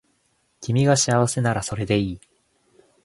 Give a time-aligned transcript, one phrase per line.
[0.61, 2.21] 君が幸せならそれでいい